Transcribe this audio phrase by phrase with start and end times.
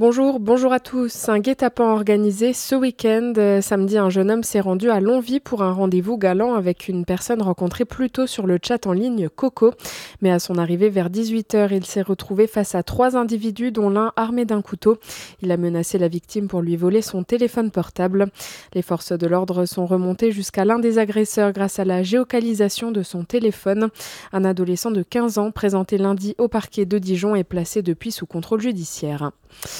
[0.00, 1.28] Bonjour, bonjour à tous.
[1.28, 3.34] Un guet-apens organisé ce week-end.
[3.36, 7.04] Euh, samedi, un jeune homme s'est rendu à Longvie pour un rendez-vous galant avec une
[7.04, 9.74] personne rencontrée plus tôt sur le chat en ligne Coco.
[10.22, 14.12] Mais à son arrivée vers 18h, il s'est retrouvé face à trois individus, dont l'un
[14.16, 14.96] armé d'un couteau.
[15.42, 18.28] Il a menacé la victime pour lui voler son téléphone portable.
[18.72, 23.02] Les forces de l'ordre sont remontées jusqu'à l'un des agresseurs grâce à la géocalisation de
[23.02, 23.90] son téléphone.
[24.32, 28.24] Un adolescent de 15 ans, présenté lundi au parquet de Dijon, est placé depuis sous
[28.24, 29.32] contrôle judiciaire.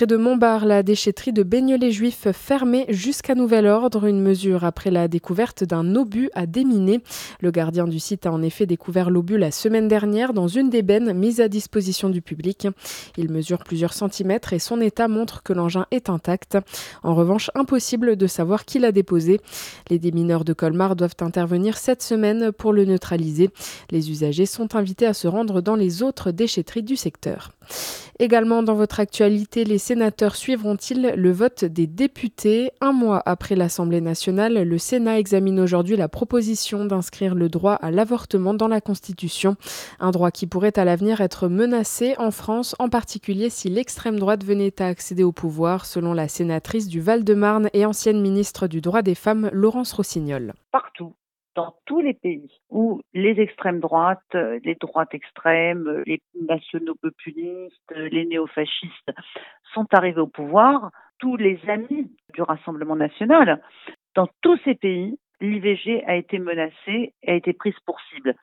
[0.00, 4.90] Près de Montbard, la déchetterie de Bagnolet juif fermée jusqu'à nouvel ordre, une mesure après
[4.90, 7.02] la découverte d'un obus à déminer.
[7.40, 10.80] Le gardien du site a en effet découvert l'obus la semaine dernière dans une des
[10.80, 12.66] bennes mises à disposition du public.
[13.18, 16.56] Il mesure plusieurs centimètres et son état montre que l'engin est intact.
[17.02, 19.38] En revanche, impossible de savoir qui l'a déposé.
[19.90, 23.50] Les démineurs de Colmar doivent intervenir cette semaine pour le neutraliser.
[23.90, 27.50] Les usagers sont invités à se rendre dans les autres déchetteries du secteur.
[28.18, 32.70] Également dans votre actualité, les sénateurs suivront-ils le vote des députés?
[32.80, 37.90] Un mois après l'Assemblée nationale, le Sénat examine aujourd'hui la proposition d'inscrire le droit à
[37.90, 39.56] l'avortement dans la Constitution,
[39.98, 44.44] un droit qui pourrait à l'avenir être menacé en France, en particulier si l'extrême droite
[44.44, 49.02] venait à accéder au pouvoir, selon la sénatrice du Val-de-Marne et ancienne ministre du droit
[49.02, 50.52] des femmes, Laurence Rossignol.
[50.70, 51.14] Partout
[51.60, 56.94] dans tous les pays où les extrêmes droites, euh, les droites extrêmes, euh, les nationaux
[56.94, 59.12] populistes, euh, les néofascistes
[59.74, 63.62] sont arrivés au pouvoir, tous les amis du Rassemblement national,
[64.14, 68.34] dans tous ces pays, l'IVG a été menacée et a été prise pour cible.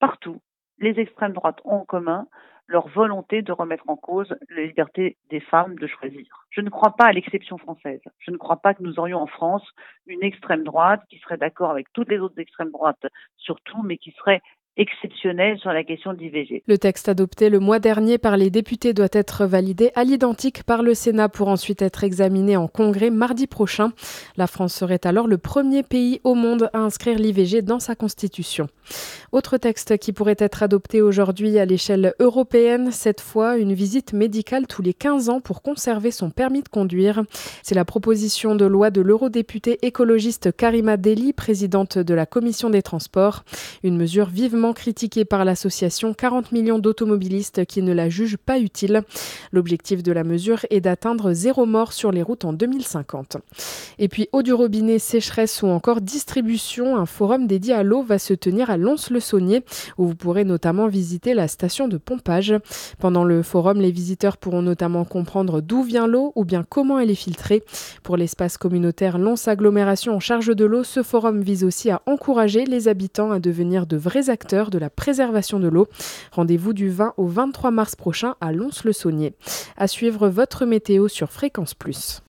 [0.00, 0.40] Partout,
[0.78, 2.26] les extrêmes droites ont en commun
[2.72, 6.46] leur volonté de remettre en cause la liberté des femmes de choisir.
[6.50, 8.00] Je ne crois pas à l'exception française.
[8.18, 9.64] Je ne crois pas que nous aurions en France
[10.06, 13.06] une extrême droite qui serait d'accord avec toutes les autres extrêmes droites,
[13.36, 14.40] surtout, mais qui serait
[14.76, 16.62] exceptionnel sur la question de l'IVG.
[16.66, 20.82] Le texte adopté le mois dernier par les députés doit être validé à l'identique par
[20.82, 23.92] le Sénat pour ensuite être examiné en congrès mardi prochain.
[24.36, 28.68] La France serait alors le premier pays au monde à inscrire l'IVG dans sa constitution.
[29.30, 34.66] Autre texte qui pourrait être adopté aujourd'hui à l'échelle européenne, cette fois une visite médicale
[34.66, 37.22] tous les 15 ans pour conserver son permis de conduire.
[37.62, 42.82] C'est la proposition de loi de l'eurodéputée écologiste Karima Deli, présidente de la commission des
[42.82, 43.44] transports.
[43.82, 49.02] Une mesure vivement critiquée par l'association 40 millions d'automobilistes qui ne la jugent pas utile.
[49.50, 53.38] L'objectif de la mesure est d'atteindre zéro mort sur les routes en 2050.
[53.98, 58.20] Et puis eau du robinet, sécheresse ou encore distribution, un forum dédié à l'eau va
[58.20, 59.64] se tenir à Lons-le-Saunier
[59.98, 62.54] où vous pourrez notamment visiter la station de pompage.
[63.00, 67.10] Pendant le forum, les visiteurs pourront notamment comprendre d'où vient l'eau ou bien comment elle
[67.10, 67.64] est filtrée.
[68.04, 72.64] Pour l'espace communautaire Lons Agglomération en charge de l'eau, ce forum vise aussi à encourager
[72.64, 75.88] les habitants à devenir de vrais de la préservation de l'eau.
[76.30, 79.34] Rendez-vous du 20 au 23 mars prochain à Lons-le-Saunier.
[79.76, 82.20] À suivre votre météo sur Fréquence Plus.